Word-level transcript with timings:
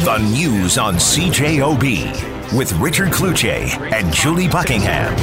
The 0.00 0.16
news 0.16 0.78
on 0.78 0.94
CJOB 0.94 2.56
with 2.56 2.72
Richard 2.80 3.08
Cloutier 3.08 3.92
and 3.92 4.10
Julie 4.14 4.48
Buckingham. 4.48 5.14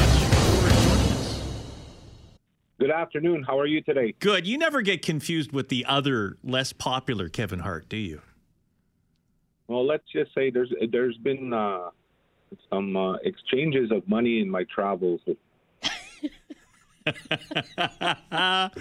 Good 2.80 2.92
afternoon. 2.92 3.42
How 3.42 3.58
are 3.58 3.66
you 3.66 3.82
today? 3.82 4.14
Good. 4.20 4.46
You 4.46 4.60
never 4.60 4.84
get 4.84 5.02
confused 5.02 5.52
with 5.52 5.70
the 5.70 5.84
other 5.86 6.38
less 6.44 6.74
popular 6.74 7.28
Kevin 7.28 7.58
Hart, 7.58 7.90
do 7.90 7.98
you? 7.98 8.22
Well, 9.68 9.84
let's 9.84 10.06
just 10.14 10.32
say 10.36 10.52
there's 10.52 10.72
there's 10.92 11.18
been 11.18 11.54
uh, 11.54 11.90
some 12.72 12.96
uh, 12.96 13.14
exchanges 13.24 13.90
of 13.90 14.08
money 14.08 14.42
in 14.42 14.50
my 14.50 14.64
travels. 14.66 15.22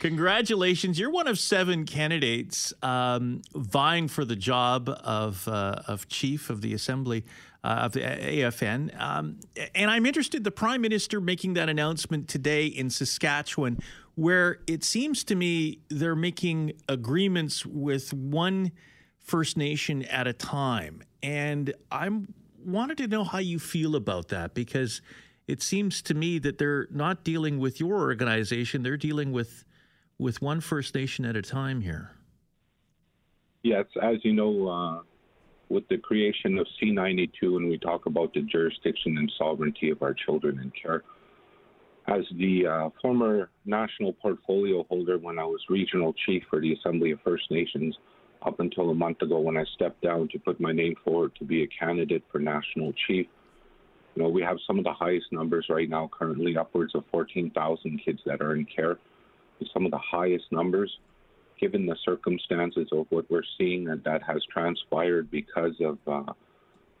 Congratulations! 0.00 0.98
You're 0.98 1.10
one 1.10 1.26
of 1.26 1.38
seven 1.38 1.84
candidates 1.84 2.72
um, 2.82 3.42
vying 3.54 4.08
for 4.08 4.24
the 4.24 4.36
job 4.36 4.88
of 4.88 5.46
uh, 5.48 5.82
of 5.86 6.08
chief 6.08 6.50
of 6.50 6.60
the 6.60 6.74
assembly 6.74 7.24
uh, 7.64 7.68
of 7.68 7.92
the 7.92 8.00
AFN. 8.00 9.00
Um, 9.00 9.40
and 9.74 9.90
I'm 9.90 10.06
interested. 10.06 10.44
The 10.44 10.50
prime 10.50 10.80
minister 10.80 11.20
making 11.20 11.54
that 11.54 11.68
announcement 11.68 12.28
today 12.28 12.66
in 12.66 12.90
Saskatchewan, 12.90 13.78
where 14.14 14.58
it 14.66 14.84
seems 14.84 15.24
to 15.24 15.34
me 15.34 15.80
they're 15.88 16.16
making 16.16 16.72
agreements 16.88 17.64
with 17.64 18.12
one 18.12 18.72
First 19.18 19.56
Nation 19.56 20.02
at 20.04 20.26
a 20.26 20.32
time, 20.32 21.02
and 21.22 21.72
I'm 21.90 22.34
wanted 22.64 22.98
to 22.98 23.08
know 23.08 23.24
how 23.24 23.38
you 23.38 23.58
feel 23.58 23.96
about 23.96 24.28
that 24.28 24.54
because 24.54 25.02
it 25.46 25.62
seems 25.62 26.02
to 26.02 26.14
me 26.14 26.38
that 26.38 26.58
they're 26.58 26.86
not 26.90 27.24
dealing 27.24 27.58
with 27.58 27.80
your 27.80 28.00
organization; 28.00 28.82
they're 28.82 28.96
dealing 28.96 29.32
with 29.32 29.64
with 30.18 30.40
one 30.40 30.60
First 30.60 30.94
Nation 30.94 31.24
at 31.24 31.36
a 31.36 31.42
time 31.42 31.80
here. 31.80 32.12
Yes, 33.62 33.86
as 34.02 34.16
you 34.24 34.32
know, 34.32 34.68
uh, 34.68 35.02
with 35.68 35.86
the 35.88 35.98
creation 35.98 36.58
of 36.58 36.66
C92, 36.80 37.54
when 37.54 37.68
we 37.68 37.78
talk 37.78 38.06
about 38.06 38.34
the 38.34 38.42
jurisdiction 38.42 39.18
and 39.18 39.30
sovereignty 39.38 39.90
of 39.90 40.02
our 40.02 40.14
children 40.14 40.58
in 40.58 40.72
care, 40.80 41.02
as 42.08 42.24
the 42.38 42.66
uh, 42.66 42.90
former 43.00 43.50
national 43.64 44.12
portfolio 44.12 44.84
holder 44.88 45.18
when 45.18 45.38
I 45.38 45.44
was 45.44 45.60
regional 45.68 46.12
chief 46.26 46.42
for 46.50 46.60
the 46.60 46.72
Assembly 46.74 47.12
of 47.12 47.20
First 47.24 47.50
Nations, 47.50 47.96
up 48.44 48.58
until 48.60 48.90
a 48.90 48.94
month 48.94 49.22
ago 49.22 49.38
when 49.38 49.56
I 49.56 49.64
stepped 49.74 50.02
down 50.02 50.28
to 50.32 50.38
put 50.38 50.60
my 50.60 50.72
name 50.72 50.94
forward 51.04 51.32
to 51.38 51.44
be 51.44 51.62
a 51.62 51.68
candidate 51.68 52.24
for 52.30 52.38
national 52.38 52.92
chief. 53.06 53.26
You 54.14 54.22
know, 54.22 54.28
we 54.28 54.42
have 54.42 54.58
some 54.66 54.78
of 54.78 54.84
the 54.84 54.92
highest 54.92 55.26
numbers 55.32 55.66
right 55.68 55.88
now, 55.88 56.10
currently 56.12 56.56
upwards 56.56 56.94
of 56.94 57.04
14,000 57.10 58.00
kids 58.04 58.20
that 58.26 58.40
are 58.40 58.54
in 58.54 58.66
care. 58.66 58.98
Some 59.72 59.84
of 59.84 59.90
the 59.90 59.98
highest 59.98 60.44
numbers, 60.50 60.90
given 61.60 61.86
the 61.86 61.96
circumstances 62.04 62.88
of 62.92 63.06
what 63.10 63.30
we're 63.30 63.42
seeing 63.58 63.88
and 63.88 64.02
that 64.04 64.22
has 64.22 64.42
transpired 64.52 65.30
because 65.30 65.74
of 65.80 65.98
uh, 66.06 66.32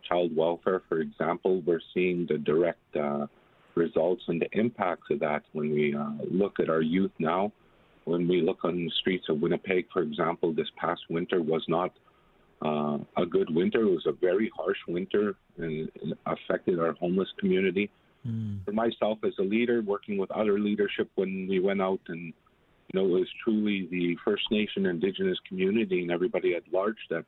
child 0.08 0.34
welfare, 0.34 0.82
for 0.88 1.00
example, 1.00 1.60
we're 1.66 1.80
seeing 1.92 2.26
the 2.28 2.38
direct 2.38 2.96
uh, 2.96 3.26
results 3.74 4.22
and 4.28 4.40
the 4.40 4.48
impacts 4.58 5.10
of 5.10 5.20
that 5.20 5.42
when 5.52 5.70
we 5.70 5.94
uh, 5.94 6.10
look 6.30 6.60
at 6.60 6.70
our 6.70 6.82
youth 6.82 7.12
now 7.18 7.52
when 8.04 8.26
we 8.26 8.40
look 8.40 8.64
on 8.64 8.76
the 8.76 8.90
streets 9.00 9.26
of 9.28 9.40
Winnipeg, 9.40 9.86
for 9.92 10.02
example, 10.02 10.52
this 10.52 10.68
past 10.76 11.02
winter 11.08 11.42
was 11.42 11.64
not 11.68 11.92
uh, 12.64 12.98
a 13.16 13.26
good 13.26 13.54
winter. 13.54 13.82
It 13.82 13.90
was 13.90 14.06
a 14.06 14.12
very 14.12 14.50
harsh 14.56 14.78
winter 14.88 15.34
and 15.58 15.88
it 15.94 16.18
affected 16.52 16.78
our 16.78 16.92
homeless 16.92 17.28
community. 17.38 17.90
Mm. 18.26 18.64
For 18.64 18.72
myself 18.72 19.18
as 19.24 19.32
a 19.38 19.42
leader, 19.42 19.82
working 19.82 20.16
with 20.16 20.30
other 20.30 20.58
leadership 20.58 21.10
when 21.16 21.46
we 21.48 21.58
went 21.58 21.82
out 21.82 22.00
and 22.08 22.32
you 22.92 23.00
know, 23.00 23.06
it 23.06 23.20
was 23.20 23.28
truly 23.42 23.88
the 23.90 24.16
First 24.24 24.42
Nation 24.50 24.86
Indigenous 24.86 25.38
community 25.48 26.02
and 26.02 26.10
everybody 26.10 26.54
at 26.54 26.62
large 26.72 26.98
that 27.10 27.24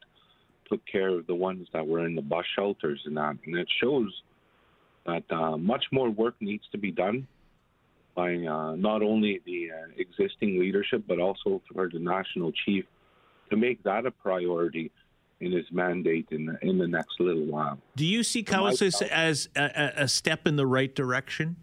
took 0.69 0.81
care 0.91 1.09
of 1.09 1.27
the 1.27 1.35
ones 1.35 1.67
that 1.73 1.87
were 1.87 2.05
in 2.05 2.15
the 2.15 2.23
bus 2.23 2.45
shelters 2.55 3.01
and 3.07 3.17
that. 3.17 3.37
And 3.47 3.57
it 3.57 3.69
shows 3.83 4.13
that 5.07 5.25
uh, 5.31 5.57
much 5.57 5.85
more 5.91 6.11
work 6.11 6.35
needs 6.41 6.65
to 6.73 6.79
be 6.79 6.91
done 6.91 7.27
by 8.15 8.35
uh, 8.35 8.77
not 8.77 9.03
only 9.03 9.41
the 9.47 9.71
uh, 9.71 9.91
existing 9.97 10.61
leadership 10.61 11.03
but 11.09 11.19
also 11.19 11.61
for 11.73 11.89
the 11.93 11.99
national 11.99 12.53
chief 12.65 12.85
to 13.51 13.57
make 13.57 13.83
that 13.83 14.07
a 14.07 14.11
priority 14.11 14.91
in 15.41 15.53
his 15.53 15.67
mandate 15.71 16.29
in 16.31 16.47
the, 16.47 16.59
in 16.63 16.79
the 16.79 16.87
next 16.87 17.21
little 17.21 17.45
while. 17.45 17.79
Do 17.97 18.07
you 18.07 18.23
see 18.23 18.43
Cowessess 18.43 19.03
as 19.03 19.49
a, 19.57 19.93
a, 19.97 20.09
step 20.09 20.47
in 20.47 20.57
the 20.57 20.67
right 20.67 20.95
direction? 20.95 21.57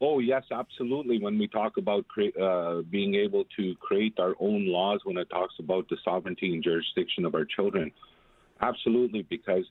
Oh 0.00 0.18
yes, 0.18 0.44
absolutely. 0.50 1.20
When 1.20 1.38
we 1.38 1.46
talk 1.46 1.76
about 1.76 2.06
cre- 2.08 2.40
uh, 2.40 2.82
being 2.82 3.14
able 3.16 3.44
to 3.56 3.74
create 3.76 4.18
our 4.18 4.34
own 4.40 4.66
laws, 4.66 5.00
when 5.04 5.18
it 5.18 5.28
talks 5.28 5.54
about 5.58 5.88
the 5.88 5.96
sovereignty 6.04 6.54
and 6.54 6.62
jurisdiction 6.62 7.24
of 7.24 7.34
our 7.34 7.44
children, 7.44 7.90
absolutely, 8.62 9.22
because 9.28 9.64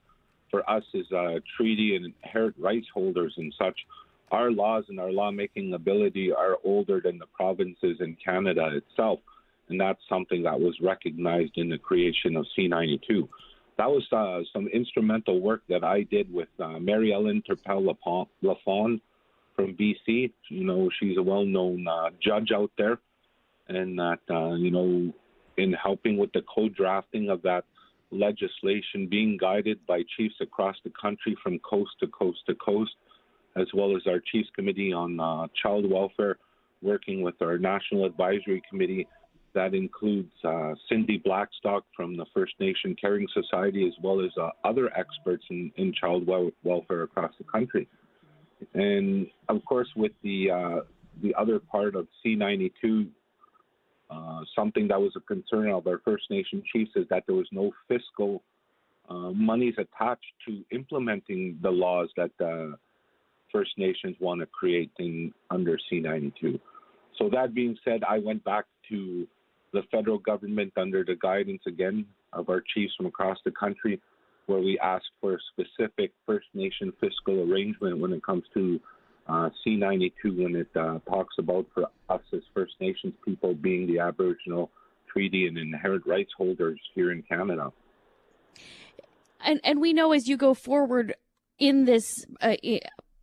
for 0.51 0.67
us 0.69 0.83
as 0.93 1.11
a 1.11 1.41
treaty 1.57 1.95
and 1.95 2.05
inherent 2.05 2.55
rights 2.59 2.88
holders 2.93 3.33
and 3.38 3.53
such, 3.57 3.77
our 4.31 4.51
laws 4.51 4.83
and 4.89 4.99
our 4.99 5.11
lawmaking 5.11 5.73
ability 5.73 6.31
are 6.31 6.57
older 6.63 7.01
than 7.03 7.17
the 7.17 7.25
provinces 7.27 7.97
in 7.99 8.15
Canada 8.23 8.69
itself. 8.73 9.19
And 9.69 9.80
that's 9.80 10.02
something 10.09 10.44
that 10.44 10.59
was 10.59 10.75
recognized 10.81 11.53
in 11.57 11.69
the 11.69 11.78
creation 11.78 12.35
of 12.35 12.46
C92. 12.57 13.28
That 13.78 13.90
was 13.90 14.06
uh, 14.12 14.44
some 14.52 14.68
instrumental 14.68 15.40
work 15.40 15.62
that 15.69 15.84
I 15.84 16.03
did 16.03 16.31
with 16.34 16.50
uh, 16.59 16.80
Mary 16.80 17.13
Ellen 17.13 17.44
Turpel 17.47 17.96
Lafond 18.44 19.00
from 19.56 19.75
BC. 19.75 20.31
You 20.50 20.63
know, 20.63 20.90
she's 21.00 21.18
a 21.18 21.24
well 21.24 21.46
known 21.46 21.88
uh, 21.88 22.09
judge 22.22 22.52
out 22.53 22.72
there. 22.78 23.00
And 23.68 23.97
that, 24.00 24.19
uh, 24.30 24.56
you 24.56 24.72
know, 24.72 25.13
in 25.57 25.74
helping 25.74 26.18
with 26.18 26.31
the 26.34 26.41
co 26.53 26.68
drafting 26.69 27.30
of 27.30 27.41
that 27.44 27.63
legislation, 28.12 29.07
being 29.07 29.38
guided 29.40 29.86
by 29.86 30.01
chiefs 30.18 30.36
across 30.41 30.75
the 30.84 30.91
country 31.00 31.38
from 31.44 31.59
coast 31.59 31.91
to 32.00 32.07
coast 32.07 32.40
to 32.47 32.56
coast 32.56 32.91
as 33.56 33.68
well 33.74 33.96
as 33.96 34.03
our 34.07 34.19
Chiefs 34.19 34.50
Committee 34.56 34.94
on 34.94 35.19
uh, 35.19 35.47
Child 35.62 35.90
Welfare, 35.90 36.38
working 36.81 37.22
with 37.22 37.36
our 37.41 37.57
National 37.57 38.06
Advisory 38.06 38.62
Committee. 38.69 39.07
That 39.53 39.73
includes 39.73 40.31
uh, 40.43 40.73
Cindy 40.87 41.17
Blackstock 41.17 41.83
from 41.95 42.15
the 42.15 42.25
First 42.33 42.53
Nation 42.59 42.95
Caring 42.99 43.27
Society, 43.33 43.87
as 43.87 43.93
well 44.01 44.21
as 44.21 44.31
uh, 44.39 44.49
other 44.63 44.91
experts 44.97 45.43
in, 45.49 45.71
in 45.77 45.93
child 45.93 46.27
wel- 46.27 46.51
welfare 46.63 47.03
across 47.03 47.33
the 47.37 47.45
country. 47.45 47.88
And 48.73 49.27
of 49.47 49.63
course, 49.65 49.88
with 49.95 50.11
the 50.23 50.51
uh, 50.51 50.79
the 51.21 51.33
other 51.35 51.59
part 51.59 51.95
of 51.95 52.07
C92, 52.25 53.09
uh, 54.09 54.41
something 54.55 54.88
that 54.88 54.99
was 54.99 55.13
a 55.15 55.21
concern 55.21 55.69
of 55.69 55.88
our 55.88 55.99
First 56.05 56.25
Nation 56.29 56.63
chiefs 56.71 56.91
is 56.95 57.05
that 57.09 57.23
there 57.27 57.35
was 57.35 57.47
no 57.51 57.71
fiscal 57.88 58.43
uh, 59.09 59.31
monies 59.31 59.75
attached 59.77 60.33
to 60.47 60.63
implementing 60.71 61.57
the 61.61 61.69
laws 61.69 62.09
that 62.15 62.31
uh, 62.43 62.75
First 63.51 63.71
Nations 63.77 64.15
want 64.19 64.41
to 64.41 64.47
create 64.47 64.91
in 64.99 65.33
under 65.49 65.77
C92. 65.91 66.59
So 67.17 67.29
that 67.31 67.53
being 67.53 67.77
said, 67.83 68.03
I 68.07 68.19
went 68.19 68.43
back 68.43 68.65
to 68.89 69.27
the 69.74 69.84
federal 69.91 70.18
government 70.18 70.74
under 70.78 71.03
the 71.03 71.16
guidance 71.16 71.62
again 71.68 72.06
of 72.34 72.50
our 72.50 72.63
chiefs 72.74 72.94
from 72.96 73.06
across 73.06 73.38
the 73.46 73.52
country, 73.52 74.02
where 74.46 74.59
we 74.59 74.80
asked 74.80 75.12
for 75.22 75.35
a 75.35 75.38
specific 75.53 76.12
First 76.25 76.47
Nation 76.53 76.94
fiscal 77.00 77.41
arrangement 77.50 78.00
when 78.00 78.13
it 78.13 78.24
comes 78.24 78.44
to 78.53 78.80
uh, 79.28 79.50
C92 79.66 80.12
when 80.44 80.56
it 80.56 80.69
uh, 80.75 81.00
talks 81.07 81.35
about 81.38 81.68
for 81.74 81.85
us 82.09 82.22
as 82.34 82.41
First 82.53 82.74
Nations 82.80 83.13
people 83.24 83.53
being 83.53 83.85
the 83.85 84.00
Aboriginal 84.00 84.72
treaty 85.12 85.47
and 85.47 85.57
inherent 85.57 86.06
rights 86.06 86.31
holders 86.36 86.80
here 86.96 87.12
in 87.12 87.22
Canada. 87.24 87.72
And 89.41 89.59
and 89.63 89.80
we 89.80 89.94
know 89.94 90.12
as 90.12 90.28
you 90.28 90.36
go 90.36 90.53
forward 90.53 91.16
in 91.59 91.86
this 91.86 92.25
uh, 92.41 92.56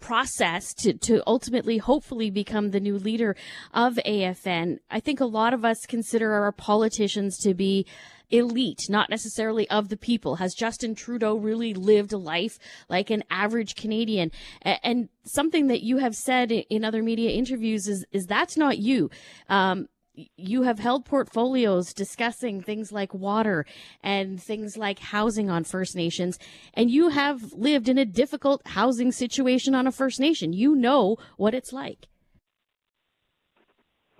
process 0.06 0.72
to, 0.72 0.92
to 0.92 1.20
ultimately, 1.26 1.78
hopefully 1.78 2.30
become 2.30 2.70
the 2.70 2.78
new 2.78 2.96
leader 2.96 3.34
of 3.74 3.94
AFN. 4.06 4.78
I 4.88 5.00
think 5.00 5.18
a 5.18 5.24
lot 5.24 5.52
of 5.52 5.64
us 5.64 5.84
consider 5.84 6.32
our 6.32 6.52
politicians 6.52 7.38
to 7.38 7.54
be 7.54 7.86
elite, 8.30 8.86
not 8.88 9.10
necessarily 9.10 9.68
of 9.68 9.88
the 9.88 9.96
people. 9.96 10.36
Has 10.36 10.54
Justin 10.54 10.94
Trudeau 10.94 11.34
really 11.34 11.74
lived 11.74 12.12
a 12.12 12.18
life 12.18 12.56
like 12.88 13.10
an 13.10 13.24
average 13.30 13.74
Canadian? 13.74 14.30
And 14.62 15.08
something 15.24 15.66
that 15.66 15.82
you 15.82 15.96
have 15.96 16.14
said 16.14 16.52
in 16.52 16.84
other 16.84 17.02
media 17.02 17.30
interviews 17.30 17.88
is, 17.88 18.06
is 18.12 18.26
that's 18.26 18.56
not 18.56 18.78
you. 18.78 19.10
Um, 19.48 19.88
you 20.36 20.62
have 20.62 20.78
held 20.78 21.04
portfolios 21.04 21.92
discussing 21.92 22.60
things 22.60 22.92
like 22.92 23.12
water 23.12 23.66
and 24.02 24.42
things 24.42 24.76
like 24.76 24.98
housing 24.98 25.50
on 25.50 25.64
First 25.64 25.94
Nations, 25.94 26.38
and 26.74 26.90
you 26.90 27.10
have 27.10 27.52
lived 27.52 27.88
in 27.88 27.98
a 27.98 28.04
difficult 28.04 28.62
housing 28.66 29.12
situation 29.12 29.74
on 29.74 29.86
a 29.86 29.92
First 29.92 30.20
Nation. 30.20 30.52
You 30.52 30.74
know 30.74 31.16
what 31.36 31.54
it's 31.54 31.72
like. 31.72 32.06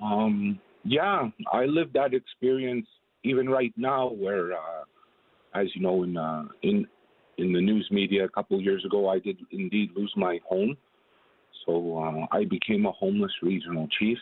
Um, 0.01 0.61
yeah, 0.85 1.29
I 1.53 1.65
lived 1.65 1.95
that 1.95 2.13
experience 2.15 2.87
even 3.25 3.49
right 3.49 3.73
now, 3.77 4.11
where, 4.11 4.53
uh, 4.53 4.85
as 5.55 5.67
you 5.75 5.83
know, 5.83 6.03
in 6.03 6.17
uh, 6.17 6.45
in 6.63 6.87
in 7.39 7.53
the 7.53 7.61
news 7.61 7.89
media 7.91 8.25
a 8.25 8.29
couple 8.29 8.61
years 8.61 8.85
ago, 8.85 9.09
I 9.09 9.19
did 9.19 9.39
indeed 9.51 9.91
lose 9.97 10.13
my 10.17 10.39
home. 10.49 10.77
So 11.65 11.99
uh, 11.99 12.37
I 12.37 12.45
became 12.45 12.87
a 12.87 12.93
homeless 12.93 13.33
regional 13.43 13.89
chief. 13.99 14.19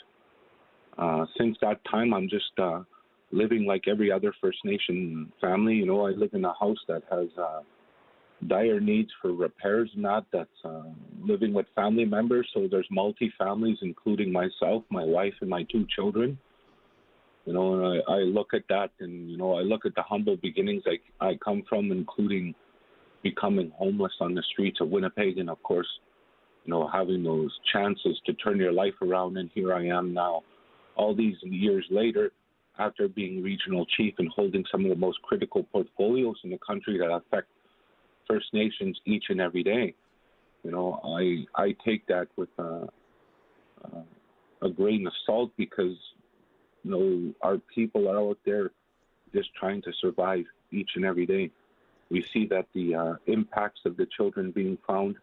Uh, 0.98 1.26
since 1.38 1.56
that 1.60 1.80
time, 1.90 2.14
I'm 2.14 2.28
just 2.28 2.58
uh, 2.58 2.80
living 3.32 3.64
like 3.66 3.84
every 3.88 4.10
other 4.12 4.32
First 4.40 4.58
Nation 4.64 5.32
family. 5.40 5.74
You 5.74 5.86
know, 5.86 6.06
I 6.06 6.10
live 6.10 6.30
in 6.34 6.44
a 6.44 6.54
house 6.58 6.78
that 6.88 7.02
has 7.10 7.28
uh, 7.38 7.60
dire 8.46 8.80
needs 8.80 9.10
for 9.20 9.32
repairs 9.32 9.90
and 9.94 10.04
that. 10.04 10.24
That's 10.32 10.48
uh, 10.64 10.82
living 11.20 11.52
with 11.52 11.66
family 11.74 12.04
members. 12.04 12.48
So 12.54 12.68
there's 12.70 12.86
multi 12.90 13.32
families, 13.38 13.78
including 13.82 14.32
myself, 14.32 14.84
my 14.90 15.04
wife, 15.04 15.34
and 15.40 15.50
my 15.50 15.64
two 15.64 15.86
children. 15.94 16.38
You 17.44 17.52
know, 17.52 17.74
and 17.74 18.02
I, 18.08 18.12
I 18.12 18.18
look 18.20 18.54
at 18.54 18.62
that, 18.70 18.90
and 19.00 19.30
you 19.30 19.36
know, 19.36 19.54
I 19.54 19.60
look 19.60 19.84
at 19.84 19.94
the 19.94 20.02
humble 20.02 20.36
beginnings 20.36 20.82
I 20.86 21.26
I 21.26 21.38
come 21.44 21.62
from, 21.68 21.92
including 21.92 22.54
becoming 23.22 23.72
homeless 23.76 24.12
on 24.20 24.34
the 24.34 24.42
streets 24.52 24.78
of 24.80 24.88
Winnipeg, 24.88 25.38
and 25.38 25.50
of 25.50 25.62
course, 25.62 25.88
you 26.64 26.70
know, 26.70 26.88
having 26.88 27.22
those 27.22 27.50
chances 27.72 28.18
to 28.26 28.32
turn 28.34 28.58
your 28.58 28.72
life 28.72 28.94
around. 29.02 29.36
And 29.36 29.50
here 29.54 29.74
I 29.74 29.86
am 29.86 30.14
now, 30.14 30.42
all 30.96 31.14
these 31.14 31.36
years 31.42 31.84
later, 31.90 32.32
after 32.78 33.08
being 33.08 33.42
regional 33.42 33.86
chief 33.86 34.14
and 34.18 34.28
holding 34.34 34.64
some 34.70 34.84
of 34.84 34.90
the 34.90 34.96
most 34.96 35.20
critical 35.22 35.62
portfolios 35.64 36.36
in 36.44 36.50
the 36.50 36.58
country 36.58 36.98
that 36.98 37.12
affect 37.12 37.48
First 38.28 38.46
Nations 38.52 38.98
each 39.04 39.24
and 39.28 39.40
every 39.40 39.62
day. 39.62 39.94
You 40.62 40.70
know, 40.70 41.00
I 41.04 41.44
I 41.62 41.76
take 41.84 42.06
that 42.06 42.28
with 42.36 42.48
uh, 42.58 42.86
a 44.62 44.70
grain 44.70 45.06
of 45.06 45.12
salt 45.26 45.52
because 45.56 45.96
you 46.82 46.90
know 46.90 47.34
our 47.42 47.58
people 47.74 48.08
are 48.08 48.18
out 48.18 48.38
there 48.44 48.70
just 49.32 49.50
trying 49.54 49.82
to 49.82 49.92
survive 50.00 50.44
each 50.72 50.90
and 50.96 51.04
every 51.04 51.26
day. 51.26 51.50
We 52.10 52.24
see 52.32 52.46
that 52.46 52.66
the 52.74 52.94
uh, 52.94 53.14
impacts 53.26 53.80
of 53.84 53.96
the 53.96 54.06
children 54.16 54.52
being 54.52 54.78
found 54.86 55.16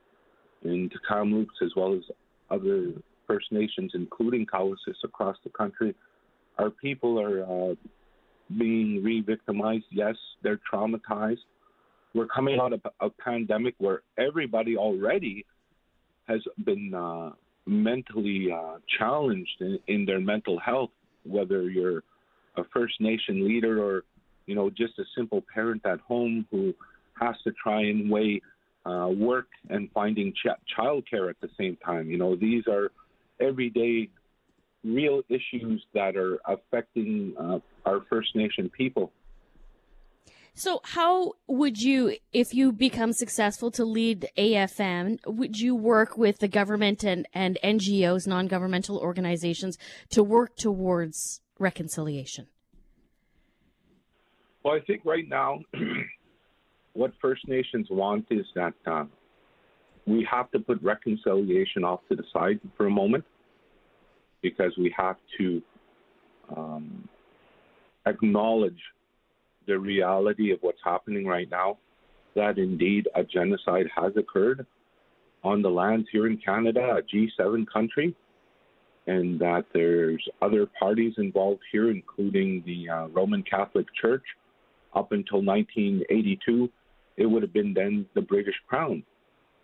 in 0.63 0.89
Kamloops 1.07 1.56
as 1.63 1.71
well 1.75 1.94
as 1.94 2.03
other 2.50 2.94
First 3.31 3.51
Nations, 3.51 3.92
including 3.94 4.45
Cowessess 4.45 5.04
across 5.04 5.38
the 5.44 5.50
country, 5.51 5.95
our 6.57 6.69
people 6.69 7.19
are 7.19 7.44
uh, 7.44 7.75
being 8.57 9.01
re-victimized. 9.04 9.86
Yes, 9.92 10.16
they're 10.44 10.60
traumatized 10.72 11.39
we're 12.13 12.28
coming 12.28 12.60
out 12.60 12.74
of 12.74 12.81
a 13.00 13.10
pandemic 13.10 13.75
where 13.78 14.01
everybody 14.18 14.75
already 14.75 15.45
has 16.28 16.42
been 16.66 16.94
uh, 16.94 17.31
mentally 17.66 18.50
uh, 18.54 18.78
challenged 19.00 19.62
in, 19.62 19.80
in, 19.88 20.06
their 20.06 20.19
mental 20.19 20.60
health, 20.60 20.92
whether 21.24 21.69
you're 21.69 22.04
a 22.57 22.63
First 22.74 22.95
Nation 23.00 23.48
leader 23.48 23.84
or 23.84 24.04
you 24.45 24.56
know 24.56 24.69
just 24.69 25.00
a 25.00 25.04
simple 25.16 25.44
parent 25.54 25.86
at 25.86 26.00
home 26.01 26.45
who 26.51 26.74
has 27.19 27.36
to 27.44 27.51
try 27.63 27.81
and 27.81 28.10
weigh 28.10 28.42
uh, 28.86 29.07
work 29.07 29.48
and 29.69 29.89
finding 29.94 30.34
ch- 30.34 30.77
childcare 30.77 31.30
at 31.30 31.39
the 31.42 31.50
same 31.57 31.77
time. 31.86 32.10
You 32.10 32.18
know 32.18 32.36
these 32.36 32.63
are 32.68 32.92
everyday 33.41 34.09
real 34.83 35.21
issues 35.29 35.85
that 35.93 36.15
are 36.15 36.39
affecting 36.45 37.33
uh, 37.39 37.59
our 37.85 38.01
First 38.09 38.35
Nation 38.35 38.69
people. 38.69 39.11
So, 40.53 40.81
how 40.83 41.33
would 41.47 41.77
you, 41.77 42.17
if 42.33 42.53
you 42.53 42.73
become 42.73 43.13
successful 43.13 43.71
to 43.71 43.85
lead 43.85 44.27
AFN, 44.38 45.19
would 45.25 45.57
you 45.57 45.75
work 45.75 46.17
with 46.17 46.39
the 46.39 46.49
government 46.49 47.03
and, 47.03 47.25
and 47.33 47.57
NGOs, 47.63 48.27
non 48.27 48.47
governmental 48.47 48.97
organizations, 48.97 49.77
to 50.09 50.21
work 50.21 50.57
towards 50.57 51.41
reconciliation? 51.57 52.47
Well, 54.63 54.75
I 54.75 54.81
think 54.81 55.03
right 55.05 55.27
now, 55.27 55.59
what 56.93 57.13
First 57.21 57.47
Nations 57.47 57.88
want 57.89 58.25
is 58.29 58.45
that 58.55 58.73
uh, 58.85 59.05
we 60.07 60.27
have 60.30 60.50
to 60.51 60.59
put 60.59 60.81
reconciliation 60.81 61.83
off 61.83 62.01
to 62.09 62.15
the 62.15 62.24
side 62.33 62.59
for 62.75 62.88
a 62.88 62.89
moment 62.89 63.24
because 64.42 64.74
we 64.77 64.94
have 64.98 65.18
to 65.38 65.62
um, 66.56 67.07
acknowledge 68.06 68.80
the 69.68 69.77
reality 69.77 70.51
of 70.51 70.59
what's 70.62 70.80
happening 70.83 71.25
right 71.25 71.50
now, 71.50 71.77
that 72.36 72.57
indeed 72.57 73.07
a 73.15 73.24
genocide 73.24 73.86
has 73.95 74.12
occurred 74.18 74.65
on 75.44 75.62
the 75.62 75.69
lands 75.69 76.07
here 76.12 76.27
in 76.27 76.38
Canada, 76.38 76.98
a 76.98 77.01
G7 77.01 77.65
country, 77.71 78.15
and 79.07 79.39
that 79.39 79.65
there's 79.74 80.24
other 80.42 80.68
parties 80.80 81.13
involved 81.18 81.62
here, 81.71 81.89
including 81.89 82.63
the 82.65 82.89
uh, 82.89 83.07
Roman 83.07 83.44
Catholic 83.44 83.86
Church. 84.00 84.24
Up 84.94 85.13
until 85.13 85.42
1982, 85.44 86.69
it 87.18 87.25
would 87.25 87.42
have 87.42 87.53
been 87.53 87.74
then 87.74 88.06
the 88.13 88.21
British 88.21 88.56
Crown. 88.68 89.03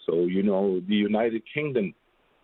So, 0.07 0.21
you 0.21 0.43
know, 0.43 0.81
the 0.87 0.95
United 0.95 1.43
Kingdom 1.53 1.93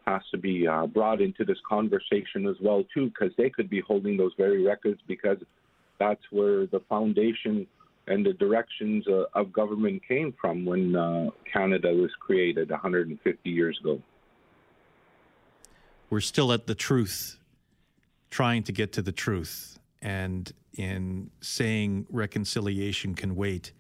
has 0.05 0.21
to 0.31 0.37
be 0.37 0.67
uh, 0.67 0.85
brought 0.85 1.21
into 1.21 1.45
this 1.45 1.57
conversation 1.67 2.45
as 2.47 2.55
well, 2.61 2.83
too, 2.93 3.07
because 3.07 3.33
they 3.37 3.49
could 3.49 3.69
be 3.69 3.81
holding 3.81 4.17
those 4.17 4.33
very 4.37 4.63
records 4.63 4.99
because 5.07 5.37
that's 5.99 6.21
where 6.31 6.65
the 6.67 6.81
foundation 6.89 7.65
and 8.07 8.25
the 8.25 8.33
directions 8.33 9.07
uh, 9.07 9.23
of 9.33 9.53
government 9.53 10.01
came 10.05 10.33
from 10.39 10.65
when 10.65 10.95
uh, 10.95 11.29
Canada 11.51 11.93
was 11.93 12.11
created 12.19 12.69
150 12.69 13.49
years 13.49 13.79
ago. 13.79 14.01
We're 16.09 16.19
still 16.19 16.51
at 16.51 16.67
the 16.67 16.75
truth, 16.75 17.39
trying 18.29 18.63
to 18.63 18.71
get 18.73 18.91
to 18.93 19.01
the 19.01 19.13
truth. 19.13 19.79
And 20.01 20.51
in 20.73 21.31
saying 21.39 22.07
reconciliation 22.09 23.15
can 23.15 23.35
wait, 23.35 23.71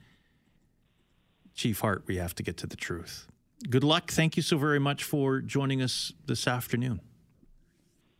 Chief 1.53 1.81
Hart, 1.81 2.03
we 2.07 2.15
have 2.15 2.33
to 2.35 2.43
get 2.43 2.55
to 2.57 2.67
the 2.67 2.77
truth. 2.77 3.27
Good 3.69 3.83
luck. 3.83 4.11
Thank 4.11 4.35
you 4.37 4.43
so 4.43 4.57
very 4.57 4.79
much 4.79 5.03
for 5.03 5.39
joining 5.39 5.81
us 5.81 6.13
this 6.25 6.47
afternoon. 6.47 7.01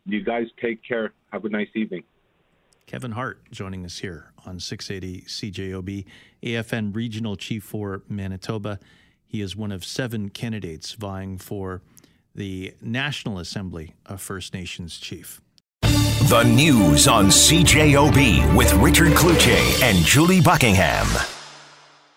You 0.06 0.22
guys 0.22 0.46
take 0.60 0.82
care. 0.82 1.12
Have 1.32 1.44
a 1.44 1.48
nice 1.48 1.68
evening. 1.74 2.04
Kevin 2.86 3.12
Hart 3.12 3.40
joining 3.50 3.84
us 3.84 3.98
here 3.98 4.32
on 4.44 4.60
680 4.60 5.22
CJOB, 5.22 6.04
AFN 6.42 6.94
Regional 6.94 7.36
Chief 7.36 7.64
for 7.64 8.02
Manitoba. 8.08 8.78
He 9.26 9.40
is 9.40 9.56
one 9.56 9.72
of 9.72 9.84
seven 9.84 10.28
candidates 10.28 10.92
vying 10.92 11.38
for 11.38 11.82
the 12.34 12.74
National 12.82 13.38
Assembly 13.38 13.94
of 14.06 14.20
First 14.20 14.52
Nations 14.52 14.98
Chief. 14.98 15.40
The 15.82 16.42
news 16.44 17.08
on 17.08 17.26
CJOB 17.26 18.56
with 18.56 18.72
Richard 18.74 19.12
Cloutier 19.12 19.82
and 19.82 20.04
Julie 20.04 20.40
Buckingham. 20.40 21.06